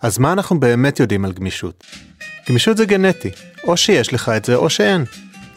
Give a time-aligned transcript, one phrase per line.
[0.00, 1.84] אז מה אנחנו באמת יודעים על גמישות?
[2.48, 3.30] גמישות זה גנטי,
[3.64, 5.04] או שיש לך את זה או שאין.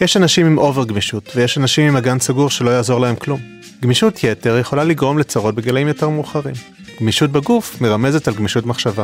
[0.02, 3.40] יש אנשים עם אובר גמישות, ויש אנשים עם אגן סגור שלא יעזור להם כלום.
[3.82, 6.56] גמישות יתר יכולה לגרום לצרות בגילאים יותר מאוחרים.
[7.00, 9.04] גמישות בגוף מרמזת על גמישות מחשבה.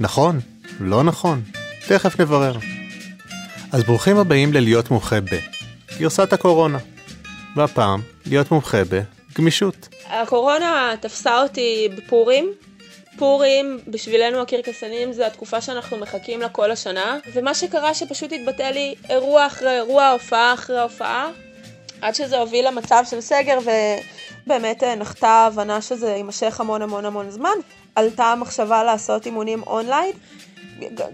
[0.00, 0.40] נכון?
[0.80, 1.42] לא נכון?
[1.88, 2.56] תכף נברר.
[3.72, 5.26] אז ברוכים הבאים ללהיות מומחה ב.
[5.98, 6.78] גרסת הקורונה.
[7.56, 9.88] והפעם, להיות מומחה בגמישות.
[10.10, 12.52] הקורונה תפסה אותי בפורים.
[13.20, 17.18] פורים בשבילנו הקרקסנים זה התקופה שאנחנו מחכים לה כל השנה.
[17.32, 21.30] ומה שקרה שפשוט התבטא לי אירוע אחרי אירוע, הופעה אחרי הופעה
[22.00, 23.58] עד שזה הוביל למצב של סגר
[24.46, 27.56] ובאמת אה, נחתה ההבנה שזה יימשך המון המון המון זמן.
[27.94, 30.12] עלתה המחשבה לעשות אימונים אונליין.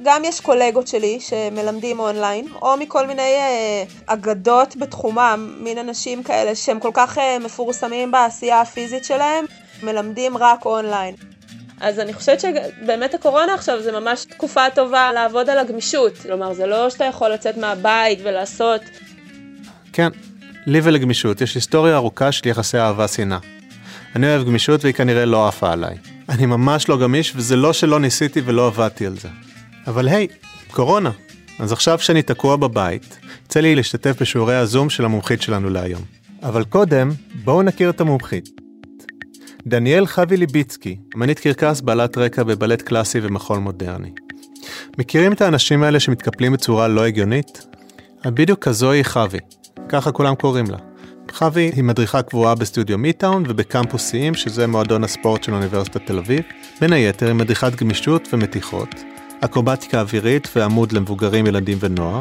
[0.02, 6.55] גם יש קולגות שלי שמלמדים אונליין, או מכל מיני אה, אגדות בתחומם, מין אנשים כאלה
[6.55, 9.45] שהם כל כך אה, מפורסמים בעשייה הפיזית שלהם,
[9.83, 11.36] מלמדים רק אונליין.
[11.80, 16.19] אז אני חושבת שבאמת הקורונה עכשיו זה ממש תקופה טובה לעבוד על הגמישות.
[16.19, 18.81] כלומר, זה לא שאתה יכול לצאת מהבית ולעשות.
[19.92, 20.09] כן,
[20.67, 23.39] לי ולגמישות יש היסטוריה ארוכה של יחסי אהבה-שנאה.
[24.17, 25.97] אני אוהב גמישות והיא כנראה לא עפה עליי.
[26.28, 29.28] אני ממש לא גמיש וזה לא שלא ניסיתי ולא עבדתי על זה.
[29.87, 30.27] אבל היי,
[30.70, 31.11] קורונה.
[31.59, 36.03] אז עכשיו שאני תקוע בבית, יצא לי להשתתף בשיעורי הזום של המומחית שלנו להיום.
[36.43, 37.11] אבל קודם,
[37.45, 38.66] בואו נכיר את המומחית.
[39.69, 44.11] דניאל חוי ליביצקי, אמנית קרקס בעלת רקע בבלט קלאסי ומחול מודרני.
[44.98, 47.67] מכירים את האנשים האלה שמתקפלים בצורה לא הגיונית?
[48.27, 49.39] בדיוק כזו היא חוי,
[49.89, 50.77] ככה כולם קוראים לה.
[51.33, 56.41] חוי היא מדריכה קבועה בסטודיו מיטאון ובקמפוס סיים, שזה מועדון הספורט של אוניברסיטת תל אביב.
[56.81, 58.94] בין היתר היא מדריכת גמישות ומתיחות,
[59.41, 62.20] אקרובטיקה אווירית ועמוד למבוגרים, ילדים ונוער.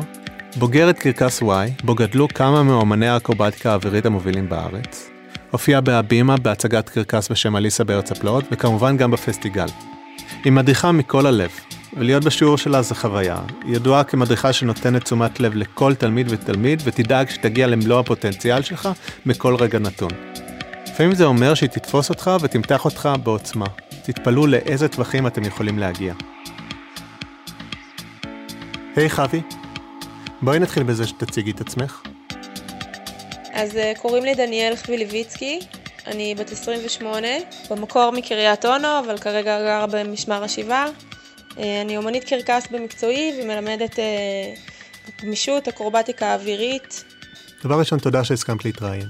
[0.55, 5.14] בוגרת קרקס Y, בו גדלו כמה מאומני האקרובטיקה האווירית המובילים בארץ.
[5.55, 9.65] הופיעה בהבימה בהצגת קרקס בשם אליסה בארץ הפלאות, וכמובן גם בפסטיגל.
[10.43, 11.49] היא מדריכה מכל הלב,
[11.93, 13.37] ולהיות בשיעור שלה זה חוויה.
[13.63, 18.89] היא ידועה כמדריכה שנותנת תשומת לב לכל תלמיד ותלמיד, ותדאג שתגיע למלוא הפוטנציאל שלך
[19.25, 20.11] בכל רגע נתון.
[20.87, 23.65] לפעמים זה אומר שהיא תתפוס אותך ותמתח אותך בעוצמה.
[24.03, 26.13] תתפלאו לאיזה טווחים אתם יכולים להגיע.
[28.95, 29.41] היי hey, חוי,
[30.41, 32.14] בואי נתחיל בזה שתציגי את עצמך.
[33.55, 35.59] אז אה, קוראים לי דניאל חוויליביצקי,
[36.07, 37.27] אני בת 28,
[37.69, 40.85] במקור מקריית אונו, אבל כרגע גרה במשמר השבעה.
[41.57, 44.53] אה, אני אומנית קרקס במקצועי ומלמדת אה,
[45.21, 47.03] גמישות, אקרובטיקה אווירית.
[47.63, 49.07] דבר ראשון, תודה שהסכמת להתראיין.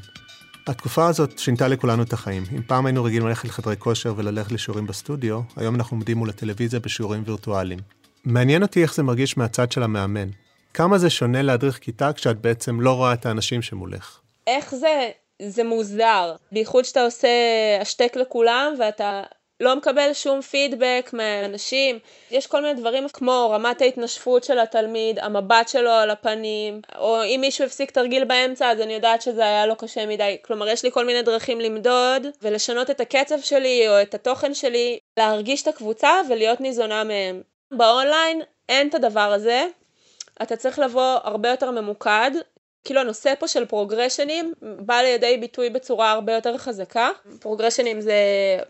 [0.68, 2.44] התקופה הזאת שינתה לכולנו את החיים.
[2.56, 6.80] אם פעם היינו רגילים ללכת לחדרי כושר וללכת לשיעורים בסטודיו, היום אנחנו עומדים מול הטלוויזיה
[6.80, 7.80] בשיעורים וירטואליים.
[8.26, 10.28] מעניין אותי איך זה מרגיש מהצד של המאמן.
[10.74, 14.20] כמה זה שונה להדריך כיתה כשאת בעצם לא רואה את האנשים שמולך?
[14.48, 15.12] איך זה,
[15.42, 16.36] זה מוזר.
[16.52, 17.28] בייחוד שאתה עושה
[17.82, 19.24] השתק לכולם ואתה
[19.60, 22.00] לא מקבל שום פידבק מהאנשים.
[22.32, 27.38] יש כל מיני דברים כמו רמת ההתנשפות של התלמיד, המבט שלו על הפנים, או אם
[27.42, 30.38] מישהו הפסיק תרגיל באמצע אז אני יודעת שזה היה לו קשה מדי.
[30.42, 35.00] כלומר, יש לי כל מיני דרכים למדוד ולשנות את הקצב שלי או את התוכן שלי,
[35.18, 37.42] להרגיש את הקבוצה ולהיות ניזונה מהם.
[37.72, 39.66] באונליין אין את הדבר הזה,
[40.42, 42.32] אתה צריך לבוא הרבה יותר ממוקד,
[42.86, 47.10] כאילו הנושא פה של פרוגרשנים בא לידי ביטוי בצורה הרבה יותר חזקה.
[47.40, 48.14] פרוגרשנים זה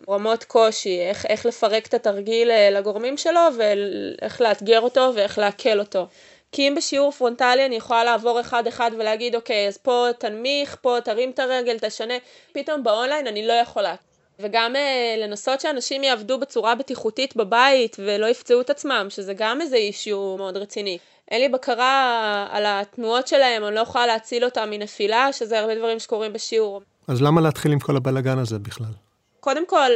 [0.10, 5.80] רמות קושי, איך, איך לפרק את התרגיל אה, לגורמים שלו ואיך לאתגר אותו ואיך לעכל
[5.80, 6.08] אותו.
[6.52, 10.98] כי אם בשיעור פרונטלי אני יכולה לעבור אחד אחד ולהגיד אוקיי אז פה תנמיך, פה
[11.04, 12.14] תרים את הרגל, תשנה,
[12.52, 13.96] פתאום באונליין אני לא יכולה.
[14.40, 19.76] וגם אה, לנסות שאנשים יעבדו בצורה בטיחותית בבית ולא יפצעו את עצמם, שזה גם איזה
[19.76, 20.98] אישיו מאוד רציני.
[21.32, 26.00] אין לי בקרה על התנועות שלהם, אני לא יכולה להציל אותם מנפילה, שזה הרבה דברים
[26.00, 26.82] שקורים בשיעור.
[27.08, 28.92] אז למה להתחיל עם כל הבלאגן הזה בכלל?
[29.40, 29.92] קודם כל,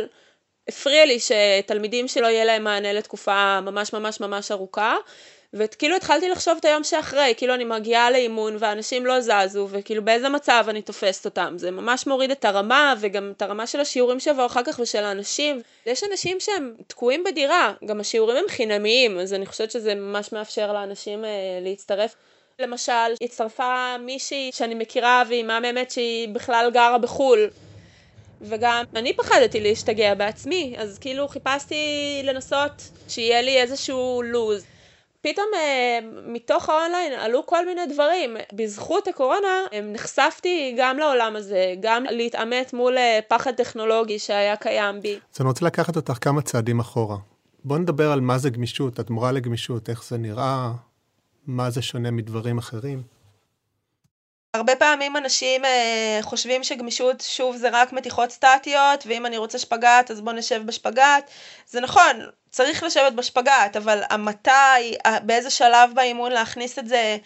[0.67, 4.95] הפריע לי שתלמידים שלא יהיה להם מענה לתקופה ממש ממש ממש ארוכה,
[5.53, 10.29] וכאילו התחלתי לחשוב את היום שאחרי, כאילו אני מגיעה לאימון ואנשים לא זזו, וכאילו באיזה
[10.29, 11.53] מצב אני תופסת אותם.
[11.57, 15.61] זה ממש מוריד את הרמה, וגם את הרמה של השיעורים שיבואו אחר כך ושל האנשים.
[15.85, 20.73] יש אנשים שהם תקועים בדירה, גם השיעורים הם חינמיים, אז אני חושבת שזה ממש מאפשר
[20.73, 21.29] לאנשים אה,
[21.61, 22.15] להצטרף.
[22.59, 27.49] למשל, הצטרפה מישהי שאני מכירה והיא מהממת שהיא בכלל גרה בחו"ל.
[28.41, 31.75] וגם אני פחדתי להשתגע בעצמי, אז כאילו חיפשתי
[32.23, 32.71] לנסות
[33.07, 34.65] שיהיה לי איזשהו לוז.
[35.21, 38.37] פתאום אה, מתוך האונליין עלו כל מיני דברים.
[38.53, 39.47] בזכות הקורונה
[39.83, 45.19] נחשפתי גם לעולם הזה, גם להתעמת מול אה, פחד טכנולוגי שהיה קיים בי.
[45.35, 47.17] אז אני רוצה לקחת אותך כמה צעדים אחורה.
[47.63, 50.71] בוא נדבר על מה זה גמישות, את מורה לגמישות, איך זה נראה,
[51.47, 53.18] מה זה שונה מדברים אחרים.
[54.53, 60.11] הרבה פעמים אנשים אה, חושבים שגמישות שוב זה רק מתיחות סטטיות ואם אני רוצה שפגאט
[60.11, 61.31] אז בוא נשב בשפגאט.
[61.67, 67.17] זה נכון, צריך לשבת בשפגאט, אבל המתי, באיזה שלב באימון להכניס את זה,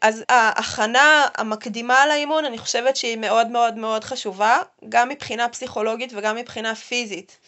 [0.00, 4.58] אז ההכנה המקדימה לאימון אני חושבת שהיא מאוד מאוד מאוד חשובה,
[4.88, 7.38] גם מבחינה פסיכולוגית וגם מבחינה פיזית.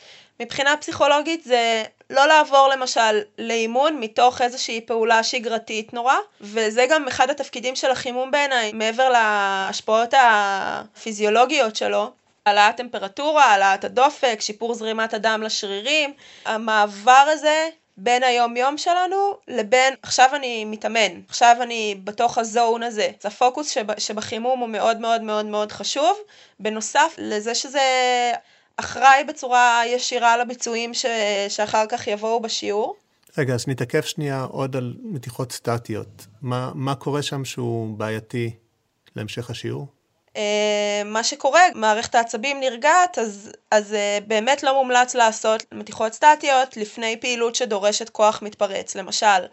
[0.40, 1.82] מבחינה פסיכולוגית זה
[2.12, 8.30] לא לעבור למשל לאימון מתוך איזושהי פעולה שגרתית נורא, וזה גם אחד התפקידים של החימום
[8.30, 12.10] בעיניי, מעבר להשפעות הפיזיולוגיות שלו,
[12.46, 16.12] העלאת טמפרטורה, העלאת הדופק, שיפור זרימת הדם לשרירים,
[16.44, 23.10] המעבר הזה בין היום יום שלנו לבין עכשיו אני מתאמן, עכשיו אני בתוך הזון הזה.
[23.20, 26.18] אז הפוקוס שב, שבחימום הוא מאוד מאוד מאוד מאוד חשוב,
[26.60, 27.80] בנוסף לזה שזה
[28.76, 31.06] אחראי בצורה ישירה לביצועים ש...
[31.48, 32.96] שאחר כך יבואו בשיעור.
[33.38, 36.26] רגע, אז נתעכב שנייה עוד על מתיחות סטטיות.
[36.42, 38.50] מה, מה קורה שם שהוא בעייתי
[39.16, 39.86] להמשך השיעור?
[40.36, 46.76] אה, מה שקורה, מערכת העצבים נרגעת, אז, אז אה, באמת לא מומלץ לעשות מתיחות סטטיות
[46.76, 48.96] לפני פעילות שדורשת כוח מתפרץ.
[48.96, 49.46] למשל,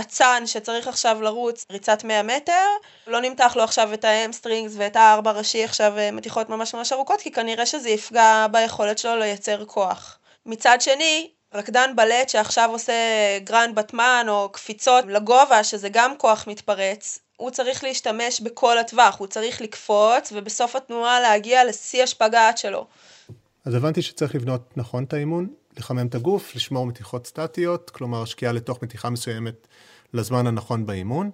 [0.00, 2.66] אצן שצריך עכשיו לרוץ ריצת 100 מטר,
[3.06, 6.92] לא נמתח לו עכשיו את ה hamstrings ואת הארבע ראשי עכשיו אה, מתיחות ממש ממש
[6.92, 10.18] ארוכות, כי כנראה שזה יפגע ביכולת שלו לייצר כוח.
[10.46, 12.92] מצד שני, רקדן בלט שעכשיו עושה
[13.44, 19.26] grand battement או קפיצות לגובה, שזה גם כוח מתפרץ, הוא צריך להשתמש בכל הטווח, הוא
[19.26, 22.86] צריך לקפוץ ובסוף התנועה להגיע לשיא השפגט שלו.
[23.64, 28.52] אז הבנתי שצריך לבנות נכון את האימון, לחמם את הגוף, לשמור מתיחות סטטיות, כלומר שקיעה
[28.52, 29.68] לתוך מתיחה מסוימת
[30.12, 31.30] לזמן הנכון באימון.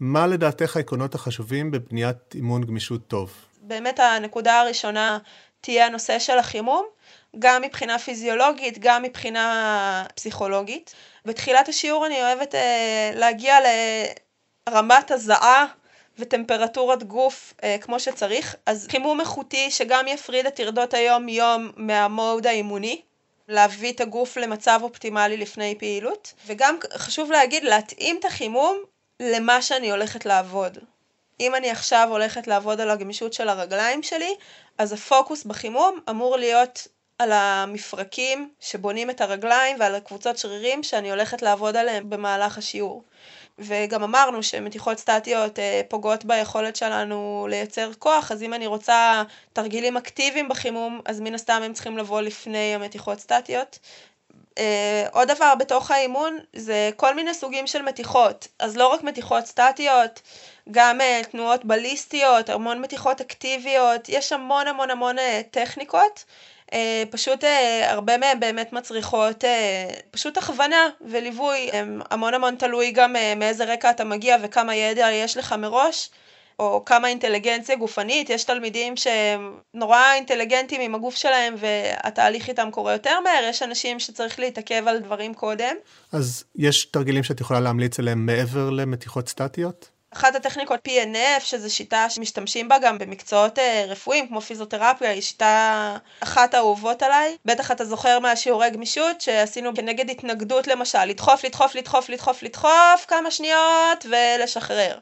[0.00, 3.32] מה לדעתך העקרונות החשובים בבניית אימון גמישות טוב?
[3.62, 5.18] באמת הנקודה הראשונה
[5.60, 6.86] תהיה הנושא של החימום,
[7.38, 10.94] גם מבחינה פיזיולוגית, גם מבחינה פסיכולוגית.
[11.24, 13.56] בתחילת השיעור אני אוהבת אה, להגיע
[14.68, 15.66] לרמת הזעה
[16.18, 22.46] וטמפרטורת גוף אה, כמו שצריך, אז חימום איכותי שגם יפריד את טרדות היום יום מהמוד
[22.46, 23.00] האימוני.
[23.50, 28.78] להביא את הגוף למצב אופטימלי לפני פעילות, וגם חשוב להגיד, להתאים את החימום
[29.20, 30.78] למה שאני הולכת לעבוד.
[31.40, 34.34] אם אני עכשיו הולכת לעבוד על הגמישות של הרגליים שלי,
[34.78, 36.88] אז הפוקוס בחימום אמור להיות
[37.18, 43.02] על המפרקים שבונים את הרגליים ועל הקבוצות שרירים שאני הולכת לעבוד עליהם במהלך השיעור.
[43.60, 49.22] וגם אמרנו שמתיחות סטטיות אה, פוגעות ביכולת שלנו לייצר כוח, אז אם אני רוצה
[49.52, 53.78] תרגילים אקטיביים בחימום, אז מן הסתם הם צריכים לבוא לפני המתיחות סטטיות.
[54.58, 59.46] אה, עוד דבר בתוך האימון זה כל מיני סוגים של מתיחות, אז לא רק מתיחות
[59.46, 60.22] סטטיות,
[60.70, 65.16] גם uh, תנועות בליסטיות, המון מתיחות אקטיביות, יש המון המון המון
[65.50, 66.59] טכניקות אה,
[67.10, 71.70] פשוט אה, הרבה מהם באמת מצריכות אה, פשוט הכוונה וליווי,
[72.10, 76.10] המון המון תלוי גם מאיזה רקע אתה מגיע וכמה ידע יש לך מראש.
[76.60, 82.92] או כמה אינטליגנציה גופנית, יש תלמידים שהם נורא אינטליגנטים עם הגוף שלהם והתהליך איתם קורה
[82.92, 85.76] יותר מהר, יש אנשים שצריך להתעכב על דברים קודם.
[86.12, 89.99] אז יש תרגילים שאת יכולה להמליץ עליהם מעבר למתיחות סטטיות?
[90.14, 95.96] אחת הטכניקות PNF, שזו שיטה שמשתמשים בה גם במקצועות אה, רפואיים כמו פיזיותרפיה, היא שיטה
[96.20, 97.36] אחת האהובות עליי.
[97.44, 103.30] בטח אתה זוכר מהשיעורי גמישות שעשינו כנגד התנגדות למשל, לדחוף, לדחוף, לדחוף, לדחוף, לדחוף כמה
[103.30, 104.98] שניות ולשחרר.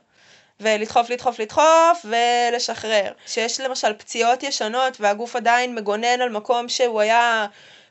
[0.60, 3.12] ולדחוף, לדחוף, לדחוף ולשחרר.
[3.26, 7.46] שיש למשל פציעות ישנות והגוף עדיין מגונן על מקום שהוא היה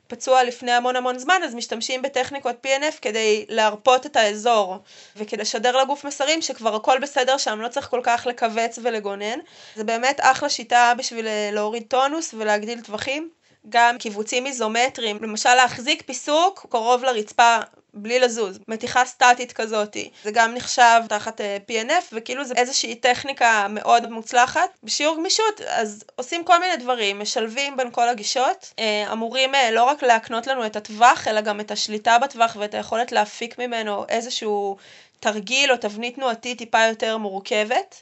[0.07, 4.77] פצוע לפני המון המון זמן, אז משתמשים בטכניקות PNF כדי להרפות את האזור,
[5.15, 9.39] וכדי לשדר לגוף מסרים שכבר הכל בסדר שם, לא צריך כל כך לכווץ ולגונן.
[9.75, 13.29] זה באמת אחלה שיטה בשביל אה, להוריד טונוס ולהגדיל טווחים.
[13.69, 17.57] גם קיבוצים איזומטריים, למשל להחזיק פיסוק קרוב לרצפה
[17.97, 20.09] בלי לזוז, מתיחה סטטית כזאתי.
[20.23, 24.69] זה גם נחשב תחת אה, PNF, וכאילו זה איזושהי טכניקה מאוד מוצלחת.
[24.83, 29.83] בשיעור גמישות, אז עושים כל מיני דברים, משלבים בין כל הגישות, uh, אמורים uh, לא
[29.83, 34.77] רק להקנות לנו את הטווח, אלא גם את השליטה בטווח ואת היכולת להפיק ממנו איזשהו
[35.19, 38.01] תרגיל או תבנית תנועתית טיפה יותר מורכבת.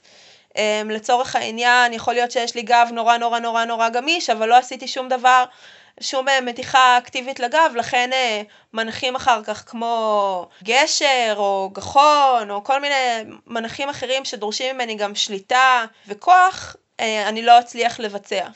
[0.86, 4.88] לצורך העניין, יכול להיות שיש לי גב נורא נורא נורא נורא גמיש, אבל לא עשיתי
[4.88, 5.44] שום דבר
[6.02, 8.42] שום אה, מתיחה אקטיבית לגב, לכן אה,
[8.74, 12.96] מנחים אחר כך כמו גשר או גחון או כל מיני
[13.48, 18.48] מנחים אחרים שדורשים ממני גם שליטה וכוח, אה, אני לא אצליח לבצע.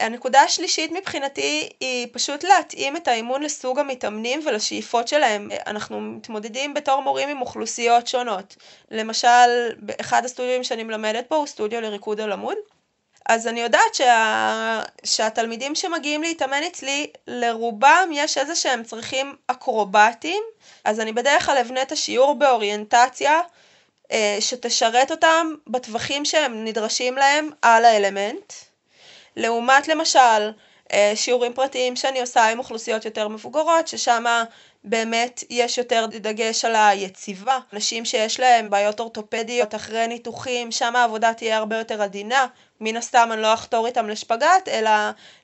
[0.00, 5.48] הנקודה השלישית מבחינתי היא פשוט להתאים את האימון לסוג המתאמנים ולשאיפות שלהם.
[5.66, 8.56] אנחנו מתמודדים בתור מורים עם אוכלוסיות שונות.
[8.90, 9.70] למשל,
[10.00, 12.56] אחד הסטודיו שאני מלמדת פה הוא סטודיו לריקוד על עמוד.
[13.28, 14.82] אז אני יודעת שה...
[15.04, 20.42] שהתלמידים שמגיעים להתאמן אצלי, לרובם יש איזה שהם צרכים אקרובטיים,
[20.84, 23.40] אז אני בדרך כלל אבנה את השיעור באוריינטציה
[24.12, 28.52] אה, שתשרת אותם בטווחים שהם נדרשים להם על האלמנט.
[29.36, 30.50] לעומת למשל
[30.92, 34.24] אה, שיעורים פרטיים שאני עושה עם אוכלוסיות יותר מבוגרות, ששם
[34.84, 37.58] באמת יש יותר דגש על היציבה.
[37.72, 42.46] אנשים שיש להם בעיות אורתופדיות אחרי ניתוחים, שם העבודה תהיה הרבה יותר עדינה.
[42.80, 44.90] מן הסתם אני לא אחתור איתם לשפגאט, אלא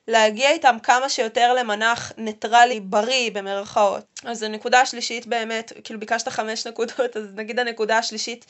[0.07, 4.03] להגיע איתם כמה שיותר למנח ניטרלי בריא במרכאות.
[4.25, 8.45] אז הנקודה השלישית באמת, כאילו ביקשת חמש נקודות, אז נגיד הנקודה השלישית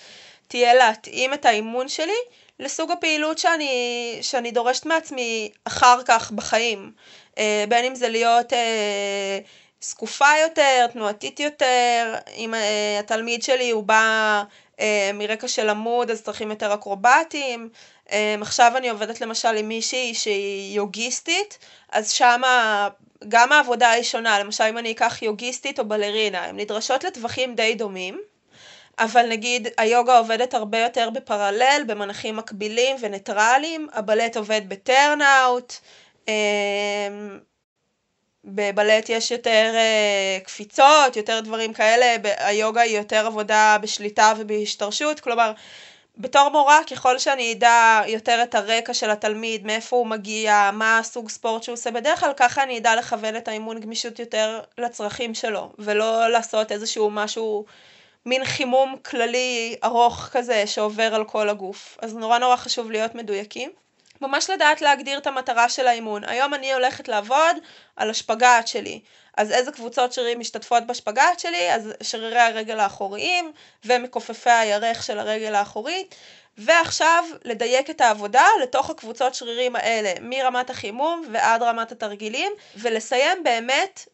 [0.47, 2.19] תהיה להתאים את האימון שלי
[2.59, 6.91] לסוג הפעילות שאני, שאני דורשת מעצמי אחר כך בחיים.
[7.37, 9.39] אה, בין אם זה להיות אה,
[9.81, 14.43] זקופה יותר, תנועתית יותר, אם אה, התלמיד שלי הוא בא
[15.13, 17.69] מרקע של עמוד אז צריכים יותר אקרובטים.
[18.41, 21.57] עכשיו אני עובדת למשל עם מישהי שהיא יוגיסטית,
[21.91, 22.87] אז שמה
[23.27, 27.75] גם העבודה היא שונה, למשל אם אני אקח יוגיסטית או בלרינה, הן נדרשות לטווחים די
[27.75, 28.21] דומים.
[28.99, 35.73] אבל נגיד היוגה עובדת הרבה יותר בפרלל, במנחים מקבילים וניטרליים, הבלט עובד בטרנאוט,
[38.45, 45.51] בבלט יש יותר אה, קפיצות, יותר דברים כאלה, היוגה היא יותר עבודה בשליטה ובהשתרשות, כלומר
[46.17, 51.29] בתור מורה ככל שאני אדע יותר את הרקע של התלמיד, מאיפה הוא מגיע, מה הסוג
[51.29, 55.71] ספורט שהוא עושה בדרך כלל, ככה אני אדע לכוון את האימון גמישות יותר לצרכים שלו,
[55.79, 57.65] ולא לעשות איזשהו משהו
[58.25, 61.97] מין חימום כללי ארוך כזה שעובר על כל הגוף.
[62.01, 63.80] אז נורא נורא חשוב להיות מדויקים.
[64.21, 66.23] ממש לדעת להגדיר את המטרה של האימון.
[66.23, 67.55] היום אני הולכת לעבוד
[67.95, 69.01] על השפגאט שלי.
[69.37, 71.73] אז איזה קבוצות שרירים משתתפות בשפגאט שלי?
[71.73, 73.51] אז שרירי הרגל האחוריים
[73.85, 76.15] ומכופפי הירך של הרגל האחורית.
[76.57, 84.05] ועכשיו לדייק את העבודה לתוך הקבוצות שרירים האלה, מרמת החימום ועד רמת התרגילים, ולסיים באמת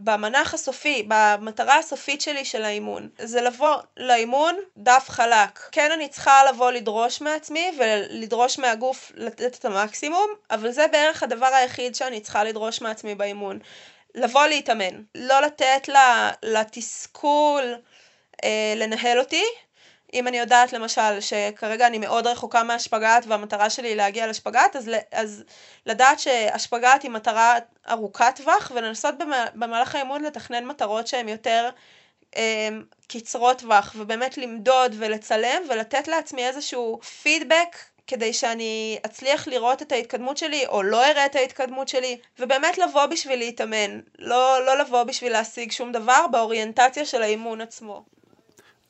[0.00, 3.08] במנח הסופי, במטרה הסופית שלי של האימון.
[3.18, 5.58] זה לבוא לאימון דף חלק.
[5.72, 11.46] כן אני צריכה לבוא לדרוש מעצמי ולדרוש מהגוף לתת את המקסימום, אבל זה בערך הדבר
[11.46, 13.58] היחיד שאני צריכה לדרוש מעצמי באימון.
[14.14, 15.02] לבוא להתאמן.
[15.14, 15.88] לא לתת
[16.42, 17.74] לתסכול
[18.44, 19.44] אה, לנהל אותי,
[20.14, 24.90] אם אני יודעת למשל שכרגע אני מאוד רחוקה מהשפגאט והמטרה שלי היא להגיע לשפגאט, אז,
[25.12, 25.44] אז
[25.86, 27.54] לדעת שהשפגאט היא מטרה
[27.90, 29.14] ארוכת טווח ולנסות
[29.54, 31.70] במהלך האימון לתכנן מטרות שהן יותר
[32.36, 32.68] אה,
[33.08, 40.36] קצרות טווח ובאמת למדוד ולצלם ולתת לעצמי איזשהו פידבק כדי שאני אצליח לראות את ההתקדמות
[40.36, 45.32] שלי או לא אראה את ההתקדמות שלי ובאמת לבוא בשביל להתאמן, לא, לא לבוא בשביל
[45.32, 48.04] להשיג שום דבר באוריינטציה של האימון עצמו.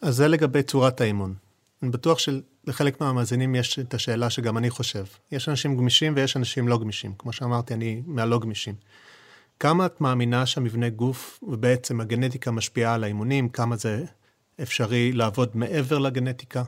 [0.05, 1.35] אז זה לגבי צורת האימון.
[1.83, 5.05] אני בטוח שלחלק מהמאזינים יש את השאלה שגם אני חושב.
[5.33, 7.13] יש אנשים גמישים ויש אנשים לא גמישים.
[7.19, 8.75] כמו שאמרתי, אני מהלא גמישים.
[9.61, 13.49] כמה את מאמינה שהמבנה גוף ובעצם הגנטיקה משפיעה על האימונים?
[13.49, 14.05] כמה זה
[14.63, 16.63] אפשרי לעבוד מעבר לגנטיקה?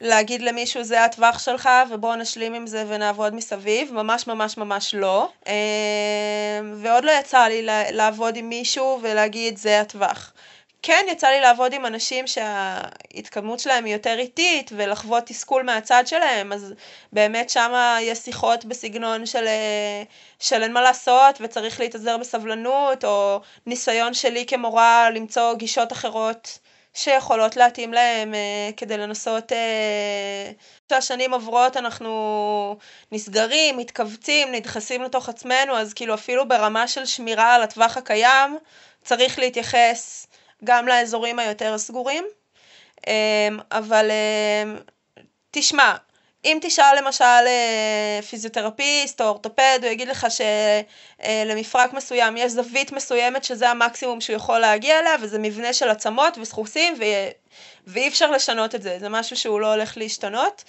[0.00, 5.28] להגיד למישהו זה הטווח שלך ובואו נשלים עם זה ונעבוד מסביב, ממש ממש ממש לא.
[5.46, 10.32] אה, ועוד לא יצא לי לעבוד עם מישהו ולהגיד זה הטווח.
[10.82, 16.52] כן יצא לי לעבוד עם אנשים שההתקדמות שלהם היא יותר איטית ולחוות תסכול מהצד שלהם,
[16.52, 16.74] אז
[17.12, 20.02] באמת שם יש שיחות בסגנון של, אה,
[20.38, 26.58] של אין מה לעשות וצריך להתאזר בסבלנות, או ניסיון שלי כמורה למצוא גישות אחרות
[26.94, 30.50] שיכולות להתאים להם אה, כדי לנסות, אה,
[30.88, 32.76] כשהשנים עוברות אנחנו
[33.12, 38.58] נסגרים, מתכווצים, נדחסים לתוך עצמנו, אז כאילו אפילו ברמה של שמירה על הטווח הקיים
[39.04, 40.26] צריך להתייחס
[40.64, 42.24] גם לאזורים היותר סגורים.
[43.06, 44.76] אמ, אבל אמ,
[45.50, 45.94] תשמע,
[46.44, 53.44] אם תשאל למשל אה, פיזיותרפיסט או אורתופד, הוא יגיד לך שלמפרק מסוים יש זווית מסוימת
[53.44, 57.04] שזה המקסימום שהוא יכול להגיע אליה, וזה מבנה של עצמות וסחוסים, ו...
[57.86, 60.64] ואי אפשר לשנות את זה, זה משהו שהוא לא הולך להשתנות.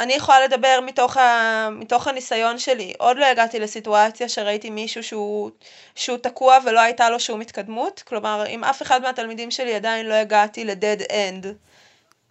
[0.00, 2.92] אני יכולה לדבר מתוך, ה, מתוך הניסיון שלי.
[2.98, 5.50] עוד לא הגעתי לסיטואציה שראיתי מישהו שהוא,
[5.94, 8.02] שהוא תקוע ולא הייתה לו שום התקדמות.
[8.06, 11.46] כלומר, עם אף אחד מהתלמידים שלי עדיין לא הגעתי ל-dead end.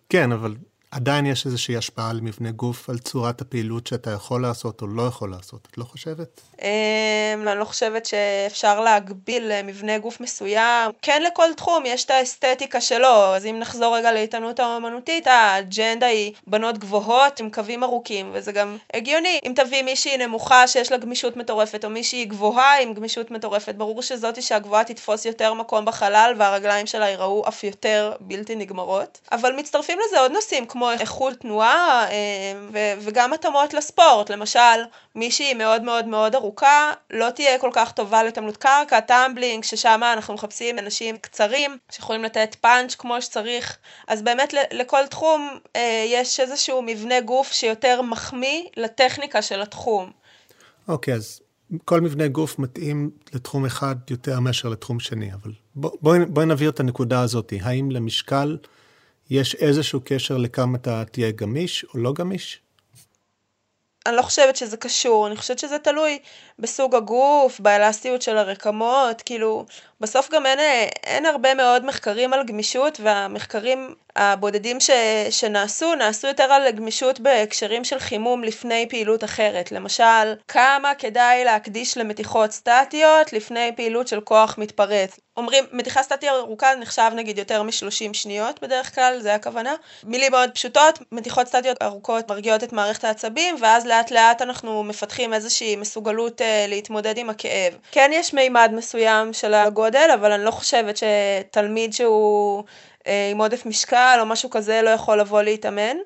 [0.09, 0.55] כן, אבל
[0.91, 5.07] עדיין יש איזושהי השפעה על מבנה גוף, על צורת הפעילות שאתה יכול לעשות או לא
[5.07, 6.41] יכול לעשות, את לא חושבת?
[6.61, 10.91] אמ, אני לא חושבת שאפשר להגביל אה, מבנה גוף מסוים.
[11.01, 16.33] כן לכל תחום יש את האסתטיקה שלו, אז אם נחזור רגע להתענות האומנותית, האג'נדה היא
[16.47, 19.39] בנות גבוהות עם קווים ארוכים, וזה גם הגיוני.
[19.45, 24.01] אם תביא מישהי נמוכה שיש לה גמישות מטורפת, או מישהי גבוהה עם גמישות מטורפת, ברור
[24.01, 29.19] שזאתי שהגבוהה תתפוס יותר מקום בחלל והרגליים שלה ייראו אף יותר בלתי נגמרות.
[29.31, 32.05] אבל מצטרפים לזה עוד נושאים, כמו איכות תנועה
[32.73, 34.29] ו- וגם התאמות לספורט.
[34.29, 34.59] למשל,
[35.15, 40.33] מישהי מאוד מאוד מאוד ארוכה לא תהיה כל כך טובה להתעמלות קרקע, tumbling, ששם אנחנו
[40.33, 43.77] מחפשים אנשים קצרים שיכולים לתת פאנץ' כמו שצריך.
[44.07, 45.57] אז באמת לכל תחום
[46.07, 50.11] יש איזשהו מבנה גוף שיותר מחמיא לטכניקה של התחום.
[50.87, 51.41] אוקיי, okay, אז
[51.85, 56.69] כל מבנה גוף מתאים לתחום אחד יותר מאשר לתחום שני, אבל בואי בוא, בוא נבהיר
[56.69, 57.53] את הנקודה הזאת.
[57.61, 58.57] האם למשקל
[59.29, 62.61] יש איזשהו קשר לכמה אתה תהיה גמיש או לא גמיש?
[64.05, 66.19] אני לא חושבת שזה קשור, אני חושבת שזה תלוי
[66.59, 69.65] בסוג הגוף, באלסטיות של הרקמות, כאילו,
[70.01, 70.59] בסוף גם אין,
[71.03, 74.89] אין הרבה מאוד מחקרים על גמישות, והמחקרים הבודדים ש,
[75.29, 79.71] שנעשו, נעשו יותר על גמישות בהקשרים של חימום לפני פעילות אחרת.
[79.71, 85.19] למשל, כמה כדאי להקדיש למתיחות סטטיות לפני פעילות של כוח מתפרץ.
[85.37, 89.75] אומרים, מתיחה סטטית ארוכה נחשב נגיד יותר מ-30 שניות בדרך כלל, זה הכוונה.
[90.03, 95.33] מילים מאוד פשוטות, מתיחות סטטיות ארוכות מרגיעות את מערכת העצבים, ואז לאט לאט אנחנו מפתחים
[95.33, 97.77] איזושהי מסוגלות אה, להתמודד עם הכאב.
[97.91, 102.63] כן יש מימד מסוים של הגודל, אבל אני לא חושבת שתלמיד שהוא
[103.07, 105.97] אה, עם עודף משקל או משהו כזה לא יכול לבוא להתאמן.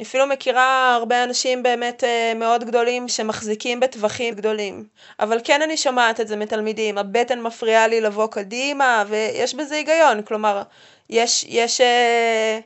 [0.00, 4.84] אני אפילו מכירה הרבה אנשים באמת אה, מאוד גדולים שמחזיקים בטווחים גדולים.
[5.20, 10.22] אבל כן אני שומעת את זה מתלמידים, הבטן מפריעה לי לבוא קדימה, ויש בזה היגיון,
[10.22, 10.62] כלומר,
[11.10, 12.58] יש, יש אה,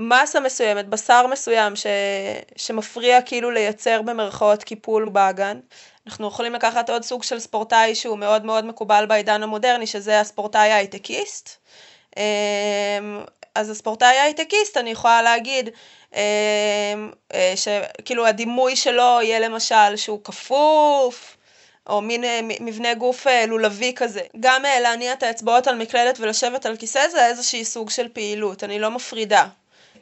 [0.00, 1.86] מסה מסוימת, בשר מסוים ש,
[2.56, 5.60] שמפריע כאילו לייצר במרכאות קיפול באגן.
[6.06, 10.70] אנחנו יכולים לקחת עוד סוג של ספורטאי שהוא מאוד מאוד מקובל בעידן המודרני, שזה הספורטאי
[10.70, 11.56] ההייטקיסט.
[12.16, 12.22] אמ,
[13.54, 15.70] אז הספורטאי ההייטקיסט, אני יכולה להגיד,
[16.14, 16.20] אמ,
[17.34, 21.36] אה, שכאילו הדימוי שלו יהיה למשל שהוא כפוף,
[21.86, 24.20] או מין אה, מבנה גוף אה, לולבי כזה.
[24.40, 28.78] גם להניע את האצבעות על מקלדת ולשבת על כיסא זה איזושהי סוג של פעילות, אני
[28.78, 29.46] לא מפרידה.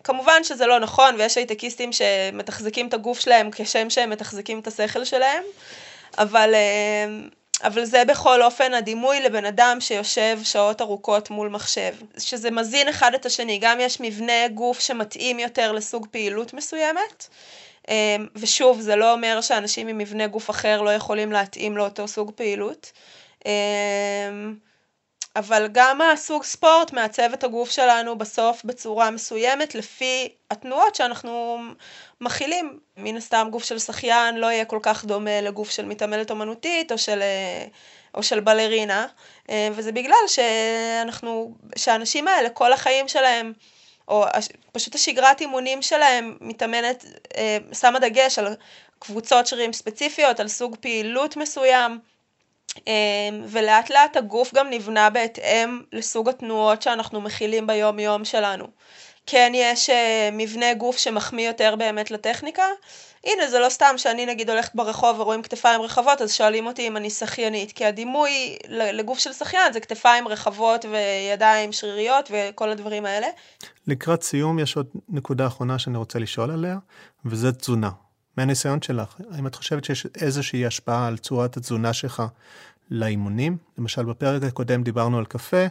[0.04, 5.04] כמובן שזה לא נכון, ויש הייטקיסטים שמתחזקים את הגוף שלהם כשם שהם מתחזקים את השכל
[5.04, 5.42] שלהם,
[6.18, 7.06] אבל, אה,
[7.64, 11.94] אבל זה בכל אופן הדימוי לבן אדם שיושב שעות ארוכות מול מחשב.
[12.18, 17.28] שזה מזין אחד את השני, גם יש מבנה גוף שמתאים יותר לסוג פעילות מסוימת,
[17.88, 22.32] אה, ושוב, זה לא אומר שאנשים עם מבנה גוף אחר לא יכולים להתאים לאותו סוג
[22.34, 22.92] פעילות.
[25.37, 31.59] אה, אבל גם הסוג ספורט מעצב את הגוף שלנו בסוף בצורה מסוימת לפי התנועות שאנחנו
[32.20, 32.79] מכילים.
[32.96, 36.98] מן הסתם גוף של שחיין לא יהיה כל כך דומה לגוף של מתעמלת אומנותית או
[36.98, 37.22] של,
[38.14, 39.07] או של בלרינה,
[39.72, 43.52] וזה בגלל שאנחנו, שהאנשים האלה כל החיים שלהם
[44.09, 44.24] או
[44.72, 47.05] פשוט השגרת אימונים שלהם מתאמנת,
[47.72, 48.57] שמה דגש על
[48.98, 51.98] קבוצות שרירים ספציפיות, על סוג פעילות מסוים,
[53.48, 58.66] ולאט לאט הגוף גם נבנה בהתאם לסוג התנועות שאנחנו מכילים ביום יום שלנו.
[59.31, 62.62] כן יש אה, מבנה גוף שמחמיא יותר באמת לטכניקה.
[63.24, 66.96] הנה זה לא סתם שאני נגיד הולכת ברחוב ורואים כתפיים רחבות אז שואלים אותי אם
[66.96, 73.26] אני שחיינית כי הדימוי לגוף של שחיין זה כתפיים רחבות וידיים שריריות וכל הדברים האלה.
[73.87, 76.76] לקראת סיום יש עוד נקודה אחרונה שאני רוצה לשאול עליה
[77.24, 77.90] וזה תזונה.
[78.38, 82.22] מהניסיון שלך, האם את חושבת שיש איזושהי השפעה על צורת התזונה שלך
[82.90, 83.57] לאימונים?
[83.79, 85.66] למשל, בפרק הקודם דיברנו על קפה,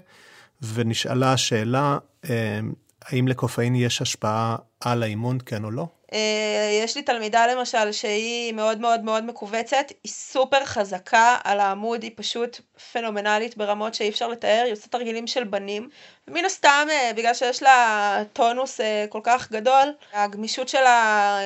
[0.74, 1.98] ונשאלה השאלה,
[2.30, 2.60] אה,
[3.06, 5.88] האם לקופאין יש השפעה על האימון, כן או לא?
[6.14, 12.04] אה, יש לי תלמידה למשל שהיא מאוד מאוד מאוד מכווצת, היא סופר חזקה על העמוד,
[12.04, 15.90] היא פשוט פנומנלית ברמות שאי אפשר לתאר, היא עושה תרגילים של בנים.
[16.28, 21.40] מן הסתם, אה, בגלל שיש לה טונוס כל כך גדול, הגמישות שלה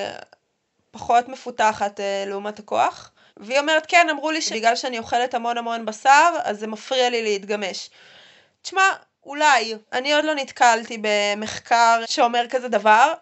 [0.92, 3.12] פחות מפותחת אה, לעומת הכוח.
[3.38, 7.22] והיא אומרת, כן, אמרו לי שבגלל שאני אוכלת המון המון בשר, אז זה מפריע לי
[7.22, 7.90] להתגמש.
[8.62, 8.84] תשמע,
[9.26, 13.14] אולי, אני עוד לא נתקלתי במחקר שאומר כזה דבר.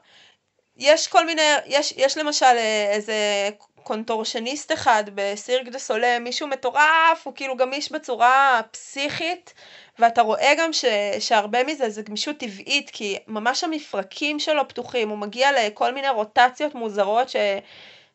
[0.78, 3.50] יש כל מיני, יש, יש למשל אה, איזה
[3.84, 9.54] קונטורשניסט אחד בסירק דה סולה, מישהו מטורף, הוא כאילו גמיש בצורה פסיכית,
[10.00, 10.86] ואתה רואה גם ש,
[11.20, 16.76] שהרבה מזה זה גמישות טבעית, כי ממש המפרקים שלו פתוחים, הוא מגיע לכל מיני רוטציות
[16.76, 17.36] מוזרות ש...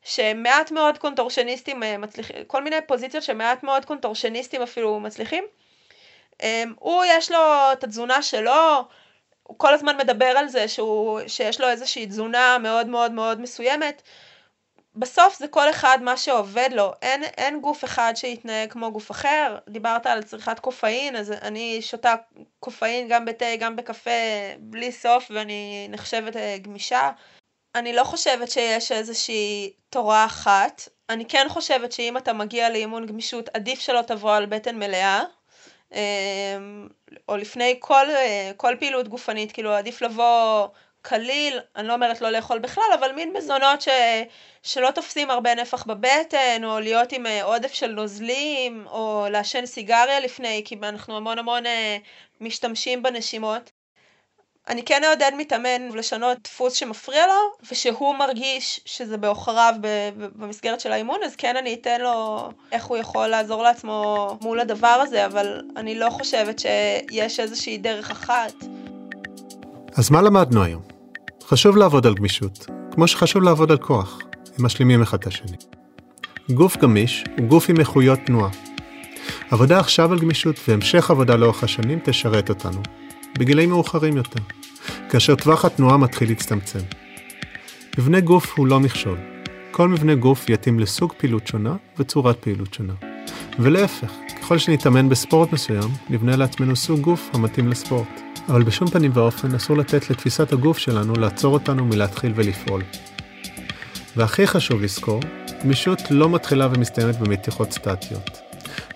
[0.05, 5.44] שמעט מאוד קונטורשניסטים אה, מצליחים, כל מיני פוזיציות שמעט מאוד קונטורשניסטים אפילו מצליחים.
[6.42, 7.38] אמ, הוא יש לו
[7.73, 8.85] את התזונה שלו,
[9.42, 14.03] הוא כל הזמן מדבר על זה שהוא, שיש לו איזושהי תזונה מאוד מאוד מאוד מסוימת.
[14.96, 19.59] בסוף זה כל אחד מה שעובד לו, אין, אין גוף אחד שיתנהג כמו גוף אחר,
[19.68, 22.14] דיברת על צריכת קופאין, אז אני שותה
[22.61, 24.11] קופאין גם בתה, גם בקפה,
[24.59, 27.11] בלי סוף, ואני נחשבת אה, גמישה.
[27.74, 33.48] אני לא חושבת שיש איזושהי תורה אחת, אני כן חושבת שאם אתה מגיע לאימון גמישות,
[33.48, 35.22] עדיף שלא תבוא על בטן מלאה,
[35.92, 36.88] אמ,
[37.28, 40.68] או לפני כל, אה, כל פעילות גופנית, כאילו עדיף לבוא
[41.07, 43.88] קליל, אני לא אומרת לא לאכול בכלל, אבל מין מזונות ש...
[44.62, 50.21] שלא תופסים הרבה נפח בבטן, או להיות עם אה, עודף של נוזלים, או לעשן סיגריה
[50.21, 51.97] לפני, כי אנחנו המון המון אה,
[52.40, 53.71] משתמשים בנשימות.
[54.69, 59.75] אני כן אעודד מתאמן לשנות דפוס שמפריע לו, ושהוא מרגיש שזה בעוכריו
[60.37, 64.99] במסגרת של האימון, אז כן אני אתן לו איך הוא יכול לעזור לעצמו מול הדבר
[65.03, 68.53] הזה, אבל אני לא חושבת שיש איזושהי דרך אחת.
[69.97, 70.93] אז מה למדנו היום?
[71.48, 74.18] חשוב לעבוד על גמישות, כמו שחשוב לעבוד על כוח,
[74.59, 75.57] הם משלימים אחד את השני.
[76.50, 78.50] גוף גמיש הוא גוף עם איכויות תנועה.
[79.50, 82.83] עבודה עכשיו על גמישות והמשך עבודה לאורך השנים תשרת אותנו,
[83.38, 84.40] בגילאים מאוחרים יותר,
[85.11, 86.78] כאשר טווח התנועה מתחיל להצטמצם.
[87.98, 89.18] מבנה גוף הוא לא מכשול.
[89.70, 92.94] כל מבנה גוף יתאים לסוג פעילות שונה וצורת פעילות שונה.
[93.59, 98.34] ולהפך, ככל שנתאמן בספורט מסוים, נבנה לעצמנו סוג גוף המתאים לספורט.
[98.48, 102.83] אבל בשום פנים ואופן אסור לתת לתפיסת הגוף שלנו לעצור אותנו מלהתחיל ולפעול.
[104.16, 105.20] והכי חשוב לזכור,
[105.62, 108.30] גמישות לא מתחילה ומסתיימת במתיחות סטטיות.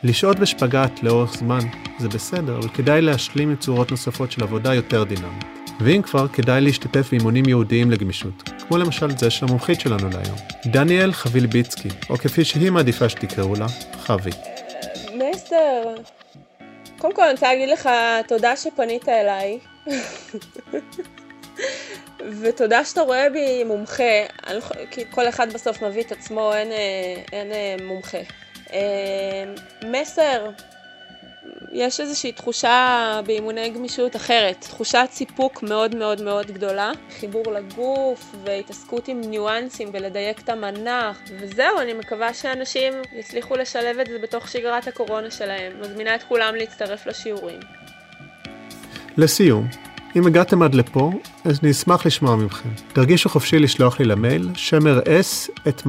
[0.03, 1.61] לשהות בשפגאט לאורך זמן
[1.99, 5.45] זה בסדר, אבל כדאי להשלים עם צורות נוספות של עבודה יותר דינמית.
[5.81, 11.13] ואם כבר, כדאי להשתתף באימונים ייעודיים לגמישות, כמו למשל זה של המומחית שלנו להיום, דניאל
[11.13, 13.67] חבילביצקי, או כפי שהיא מעדיפה שתקראו לה,
[14.01, 14.31] חבי.
[15.15, 15.95] מסר,
[16.99, 17.89] קודם כל אני רוצה להגיד לך
[18.27, 19.59] תודה שפנית אליי.
[22.41, 24.03] ותודה שאתה רואה בי מומחה,
[24.91, 28.19] כי כל אחד בסוף מביא את עצמו, אין, אה, אין אה, מומחה.
[28.73, 29.45] אה,
[29.87, 30.51] מסר,
[31.73, 39.09] יש איזושהי תחושה באימוני גמישות אחרת, תחושת סיפוק מאוד מאוד מאוד גדולה, חיבור לגוף והתעסקות
[39.09, 44.89] עם ניואנסים ולדייק את המנח, וזהו, אני מקווה שאנשים יצליחו לשלב את זה בתוך שגרת
[44.89, 45.73] הקורונה שלהם.
[45.81, 47.61] מזמינה את כולם להצטרף לשיעורים.
[49.17, 49.69] לסיום,
[50.17, 51.11] אם הגעתם עד לפה,
[51.45, 52.69] אז אני אשמח לשמוע מכם.
[52.93, 55.83] תרגישו חופשי לשלוח לי למייל שמר s את.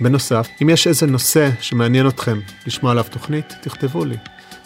[0.00, 4.16] בנוסף, אם יש איזה נושא שמעניין אתכם לשמוע עליו תוכנית, תכתבו לי.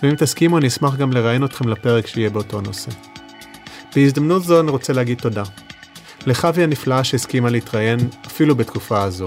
[0.03, 2.91] ואם תסכימו, אני אשמח גם לראיין אתכם לפרק שיהיה באותו נושא.
[3.97, 5.43] בהזדמנות זו אני רוצה להגיד תודה.
[6.27, 9.27] לחווי הנפלאה שהסכימה להתראיין אפילו בתקופה הזו,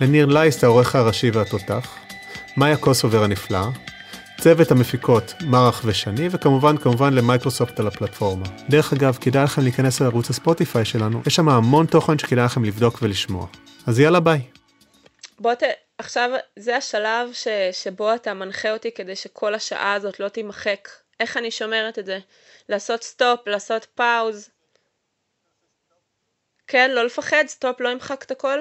[0.00, 1.88] לניר לייס העורך הראשי והתותח,
[2.56, 3.68] מאיה קוסובר הנפלאה,
[4.40, 8.46] צוות המפיקות מרח ושני, וכמובן כמובן למייקרוסופט על הפלטפורמה.
[8.70, 12.98] דרך אגב, כדאי לכם להיכנס לערוץ הספוטיפיי שלנו, יש שם המון תוכן שכדאי לכם לבדוק
[13.02, 13.46] ולשמוע.
[13.86, 14.40] אז יאללה ביי.
[15.38, 15.62] בוא ת...
[15.98, 17.48] עכשיו זה השלב ש...
[17.72, 20.88] שבו אתה מנחה אותי כדי שכל השעה הזאת לא תימחק.
[21.20, 22.18] איך אני שומרת את זה?
[22.68, 24.50] לעשות stop, לעשות pause.
[26.66, 28.58] כן, לא לפחד, stop, לא ימחק את הכל.